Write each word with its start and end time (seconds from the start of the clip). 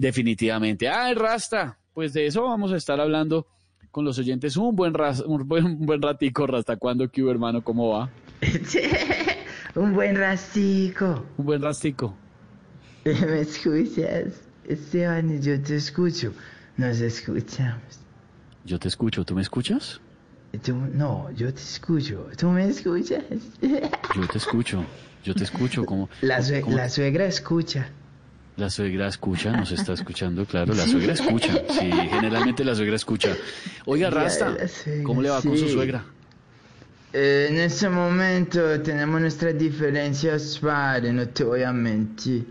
Definitivamente. 0.00 0.88
Ah, 0.88 1.10
el 1.10 1.16
Rasta. 1.16 1.76
Pues 1.92 2.12
de 2.14 2.26
eso 2.26 2.44
vamos 2.44 2.72
a 2.72 2.76
estar 2.76 2.98
hablando 3.00 3.46
con 3.90 4.04
los 4.04 4.18
oyentes 4.18 4.56
un 4.56 4.74
buen, 4.74 4.94
ras- 4.94 5.20
un 5.20 5.46
buen, 5.46 5.64
un 5.66 5.84
buen 5.86 6.00
ratico. 6.00 6.46
Rasta, 6.46 6.76
¿cuándo, 6.76 7.06
Q, 7.10 7.28
hermano? 7.30 7.62
¿Cómo 7.62 7.90
va? 7.90 8.10
Un 9.74 9.92
buen 9.94 10.16
rastico. 10.16 11.24
Un 11.36 11.44
buen 11.46 11.62
rastico. 11.62 12.14
¿Me 13.04 13.40
escuchas? 13.40 14.40
Esteban, 14.66 15.40
yo 15.42 15.60
te 15.62 15.76
escucho. 15.76 16.32
Nos 16.76 17.00
escuchamos. 17.00 18.00
Yo 18.64 18.78
te 18.78 18.88
escucho. 18.88 19.24
¿Tú 19.24 19.34
me 19.34 19.42
escuchas? 19.42 20.00
Tú, 20.64 20.74
no, 20.74 21.30
yo 21.32 21.52
te 21.54 21.60
escucho. 21.60 22.26
¿Tú 22.36 22.48
me 22.48 22.66
escuchas? 22.68 23.22
Yo 23.62 24.26
te 24.26 24.38
escucho. 24.38 24.84
Yo 25.24 25.34
te 25.34 25.44
escucho. 25.44 25.84
como 25.84 26.08
La, 26.22 26.42
sue- 26.42 26.62
¿Cómo? 26.62 26.76
la 26.76 26.88
suegra 26.88 27.26
escucha. 27.26 27.88
La 28.60 28.68
suegra 28.68 29.08
escucha, 29.08 29.52
nos 29.52 29.72
está 29.72 29.92
escuchando, 30.00 30.44
claro, 30.44 30.74
la 30.74 30.84
suegra 30.86 31.14
escucha. 31.14 31.54
Sí, 31.70 31.90
generalmente 32.10 32.62
la 32.62 32.74
suegra 32.74 32.96
escucha. 32.96 33.34
Oiga, 33.86 34.10
Rasta, 34.10 34.68
suegra, 34.68 35.02
¿cómo 35.04 35.22
le 35.22 35.30
va 35.30 35.40
con 35.40 35.56
su 35.56 35.66
suegra? 35.66 36.04
Eh, 37.14 37.46
en 37.50 37.56
este 37.58 37.88
momento 37.88 38.78
tenemos 38.82 39.18
nuestras 39.18 39.56
diferencias, 39.58 40.58
padre, 40.58 41.10
no 41.10 41.26
te 41.28 41.42
voy 41.42 41.62
a 41.62 41.72
mentir. 41.72 42.46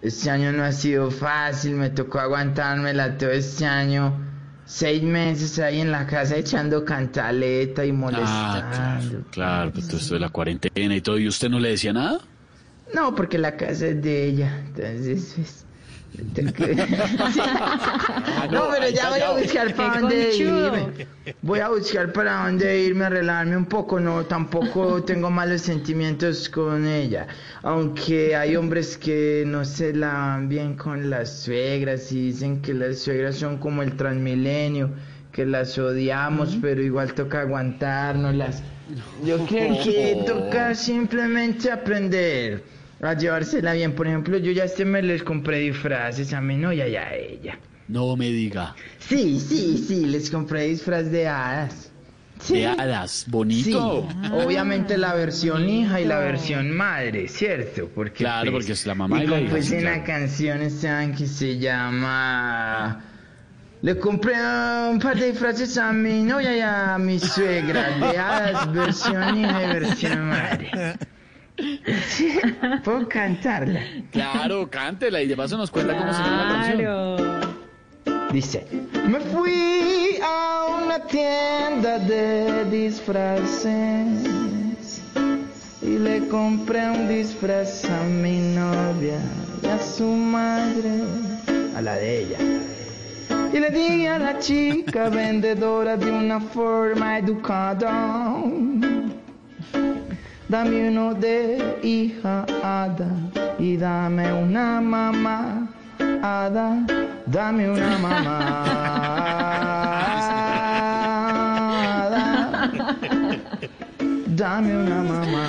Este 0.00 0.30
año 0.30 0.52
no 0.52 0.62
ha 0.62 0.70
sido 0.70 1.10
fácil, 1.10 1.72
me 1.74 1.90
tocó 1.90 2.20
aguantármela 2.20 3.18
todo 3.18 3.30
este 3.32 3.66
año. 3.66 4.28
Seis 4.64 5.02
meses 5.02 5.58
ahí 5.58 5.80
en 5.80 5.90
la 5.90 6.06
casa 6.06 6.36
echando 6.36 6.84
cantaleta 6.84 7.84
y 7.84 7.90
Ah, 7.90 7.92
molestando. 7.92 9.08
claro, 9.08 9.24
claro, 9.32 9.72
pues 9.72 9.88
todo 9.88 9.96
esto 9.96 10.14
de 10.14 10.20
la 10.20 10.28
cuarentena 10.28 10.94
y 10.94 11.00
todo. 11.00 11.18
¿Y 11.18 11.26
usted 11.26 11.48
no 11.50 11.58
le 11.58 11.70
decía 11.70 11.92
nada? 11.92 12.20
No, 12.94 13.14
porque 13.14 13.38
la 13.38 13.56
casa 13.56 13.86
es 13.88 14.02
de 14.02 14.24
ella. 14.24 14.58
Entonces, 14.66 15.32
pues, 15.36 15.64
tengo 16.34 16.52
que- 16.54 16.74
no, 18.50 18.68
pero 18.70 18.88
ya 18.88 19.10
voy 19.10 19.20
a 19.20 19.30
buscar 19.32 19.74
para 19.74 20.00
dónde 20.00 20.34
irme. 20.36 20.86
Voy 21.42 21.60
a 21.60 21.68
buscar 21.68 22.12
para 22.12 22.44
dónde 22.46 22.80
irme 22.82 23.04
a 23.04 23.08
relajarme 23.10 23.56
un 23.56 23.66
poco. 23.66 24.00
No, 24.00 24.24
tampoco 24.24 25.02
tengo 25.04 25.30
malos 25.30 25.60
sentimientos 25.62 26.48
con 26.48 26.86
ella. 26.86 27.26
Aunque 27.62 28.34
hay 28.34 28.56
hombres 28.56 28.96
que 28.98 29.44
no 29.46 29.64
se 29.64 29.92
la 29.94 30.12
van 30.12 30.48
bien 30.48 30.74
con 30.76 31.08
las 31.10 31.42
suegras 31.42 32.10
y 32.12 32.26
dicen 32.32 32.60
que 32.60 32.74
las 32.74 32.98
suegras 32.98 33.36
son 33.36 33.58
como 33.58 33.82
el 33.82 33.96
transmilenio, 33.96 34.90
que 35.32 35.46
las 35.46 35.78
odiamos, 35.78 36.58
pero 36.60 36.82
igual 36.82 37.14
toca 37.14 37.42
aguantárnoslas. 37.42 38.62
Yo 39.24 39.38
creo 39.46 39.80
que 39.84 40.22
toca 40.26 40.74
simplemente 40.74 41.70
aprender 41.70 42.64
a 43.02 43.14
llevársela 43.14 43.72
bien. 43.72 43.92
Por 43.94 44.06
ejemplo, 44.06 44.38
yo 44.38 44.52
ya 44.52 44.64
este 44.64 44.84
me 44.84 45.02
les 45.02 45.22
compré 45.22 45.58
disfraces 45.58 46.32
a 46.32 46.40
mi 46.40 46.56
novia 46.56 46.86
y 46.88 46.96
a 46.96 47.14
ella. 47.14 47.58
No 47.88 48.16
me 48.16 48.26
diga. 48.28 48.74
Sí, 48.98 49.40
sí, 49.40 49.76
sí, 49.78 50.06
les 50.06 50.30
compré 50.30 50.64
disfraz 50.68 51.10
de 51.10 51.26
hadas. 51.26 51.90
Sí. 52.40 52.54
De 52.54 52.66
hadas, 52.68 53.10
Sí, 53.10 53.30
bonito. 53.30 54.08
obviamente 54.32 54.96
la 54.96 55.14
versión 55.14 55.68
hija 55.68 56.00
y 56.00 56.06
la 56.06 56.20
versión 56.20 56.70
madre, 56.70 57.28
¿cierto? 57.28 57.88
Porque 57.94 58.24
Claro, 58.24 58.52
porque 58.52 58.72
es 58.72 58.86
la 58.86 58.94
mamá 58.94 59.22
y 59.22 59.26
la 59.26 59.40
hija, 59.40 59.60
sí, 59.60 59.74
una 59.74 59.90
claro. 59.90 60.04
canción 60.06 60.62
Esteban, 60.62 61.14
que 61.14 61.26
se 61.26 61.58
llama... 61.58 63.04
Le 63.82 63.98
compré 63.98 64.34
un 64.90 64.98
par 65.00 65.18
de 65.18 65.30
disfraces 65.30 65.76
a 65.78 65.90
mi 65.92 66.22
novia 66.22 66.56
y 66.56 66.60
a 66.60 66.98
mi 66.98 67.18
suegra, 67.18 67.96
de 67.98 68.18
hadas, 68.18 68.72
versión 68.72 69.38
hija 69.38 69.62
y 69.64 69.66
versión 69.66 70.28
madre. 70.28 70.70
Sí, 72.08 72.38
Puedo 72.84 73.08
cantarla. 73.08 73.80
Claro, 74.10 74.68
cántela 74.70 75.22
y 75.22 75.28
de 75.28 75.36
paso 75.36 75.56
nos 75.56 75.70
cuenta 75.70 75.96
cómo 75.96 76.12
se 76.12 76.22
llama 76.22 76.44
la 76.44 76.48
canción. 76.52 76.78
Claro. 76.78 77.40
Dice, 78.32 78.66
me 79.08 79.18
fui 79.18 80.20
a 80.22 80.84
una 80.84 81.00
tienda 81.06 81.98
de 81.98 82.64
disfraces 82.70 84.40
y 85.82 85.98
le 85.98 86.28
compré 86.28 86.90
un 86.90 87.08
disfraz 87.08 87.84
a 87.86 88.04
mi 88.04 88.38
novia 88.54 89.18
y 89.62 89.66
a 89.66 89.78
su 89.78 90.06
madre, 90.06 91.02
a 91.76 91.82
la 91.82 91.96
de 91.96 92.20
ella. 92.20 92.38
Y 93.52 93.58
le 93.58 93.70
dije 93.70 94.08
a 94.08 94.18
la 94.20 94.38
chica 94.38 95.08
vendedora 95.10 95.96
de 95.96 96.12
una 96.12 96.38
forma 96.38 97.18
educada, 97.18 98.32
dame 100.50 100.88
uno 100.88 101.14
de 101.14 101.78
hija 101.80 102.44
hada 102.62 103.06
y 103.56 103.76
dame 103.76 104.32
una 104.32 104.80
mamá 104.80 105.68
hada, 106.22 106.84
dame 107.26 107.70
una 107.70 107.98
mamá 107.98 108.36
dame 114.26 114.76
una 114.76 115.02
mamá 115.02 115.46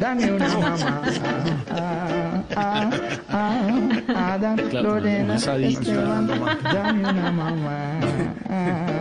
dame 0.00 0.32
una 0.32 0.48
mamá 0.48 1.02
hada, 4.08 4.56
Claro, 4.70 4.94
Lorena 4.94 5.24
no 5.24 5.34
es 5.34 5.48
adicto. 5.48 5.80
Esteban, 5.80 6.26
dame 6.62 7.08
una 7.08 7.30
mamá 7.30 8.00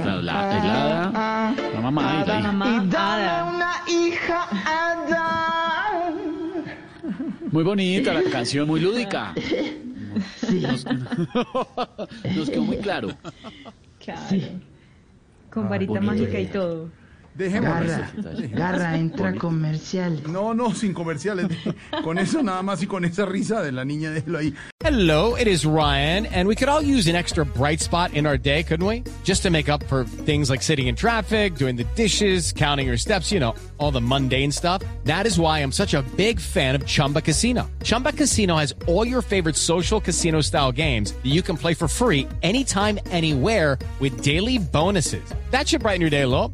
Claro, 0.03 0.21
la, 0.21 1.51
mamá 1.81 2.23
y 2.23 2.27
la 2.27 2.39
y 2.39 2.87
dame 2.89 3.55
una 3.55 3.71
hija 3.87 4.47
hada. 4.65 6.13
Muy 7.51 7.63
bonita 7.63 8.13
la 8.13 8.23
canción, 8.29 8.67
muy 8.67 8.79
lúdica. 8.79 9.33
Sí. 10.37 10.61
Nos, 10.61 10.85
nos 12.35 12.49
quedó 12.49 12.63
muy 12.63 12.77
claro. 12.77 13.09
Claro. 14.03 14.21
Con 15.49 15.69
varita 15.69 15.99
mágica 15.99 16.39
y 16.39 16.45
todo. 16.47 16.89
Dejémoslo. 17.35 17.87
Garra, 17.87 18.47
garra, 18.51 18.97
entra 18.97 19.33
comercial. 19.35 20.21
No, 20.31 20.53
no, 20.53 20.73
sin 20.73 20.93
comerciales. 20.93 21.47
Con 22.03 22.17
eso 22.17 22.43
nada 22.43 22.61
más 22.61 22.81
y 22.83 22.87
con 22.87 23.05
esa 23.05 23.25
risa 23.25 23.61
de 23.61 23.71
la 23.71 23.85
niña, 23.85 24.11
déjelo 24.11 24.39
ahí. 24.39 24.53
Hello, 24.81 25.35
it 25.35 25.47
is 25.47 25.65
Ryan, 25.65 26.25
and 26.27 26.47
we 26.47 26.55
could 26.55 26.69
all 26.69 26.81
use 26.81 27.07
an 27.07 27.15
extra 27.15 27.45
bright 27.45 27.81
spot 27.81 28.13
in 28.13 28.25
our 28.25 28.37
day, 28.37 28.63
couldn't 28.63 28.85
we? 28.85 29.03
Just 29.23 29.43
to 29.43 29.49
make 29.49 29.67
up 29.67 29.83
for 29.83 30.05
things 30.05 30.49
like 30.49 30.61
sitting 30.63 30.87
in 30.87 30.95
traffic, 30.95 31.55
doing 31.55 31.75
the 31.75 31.83
dishes, 31.95 32.53
counting 32.53 32.87
your 32.87 32.97
steps, 32.97 33.31
you 33.31 33.39
know, 33.39 33.53
all 33.77 33.91
the 33.91 34.01
mundane 34.01 34.51
stuff. 34.51 34.81
That 35.03 35.27
is 35.27 35.37
why 35.37 35.59
I'm 35.59 35.71
such 35.71 35.93
a 35.93 36.01
big 36.15 36.39
fan 36.39 36.75
of 36.75 36.85
Chumba 36.85 37.21
Casino. 37.21 37.69
Chumba 37.83 38.13
Casino 38.13 38.55
has 38.55 38.73
all 38.87 39.05
your 39.05 39.21
favorite 39.21 39.57
social 39.57 39.99
casino 39.99 40.41
style 40.41 40.71
games 40.71 41.11
that 41.11 41.29
you 41.29 41.41
can 41.41 41.57
play 41.57 41.73
for 41.73 41.89
free 41.89 42.27
anytime, 42.41 42.99
anywhere 43.11 43.77
with 43.99 44.21
daily 44.21 44.59
bonuses. 44.59 45.23
That 45.51 45.67
should 45.67 45.81
brighten 45.81 46.01
your 46.01 46.09
day 46.09 46.21
a 46.21 46.27
little. 46.27 46.53